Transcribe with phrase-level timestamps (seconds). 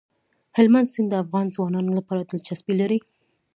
[0.57, 2.99] هلمند سیند د افغان ځوانانو لپاره دلچسپي لري.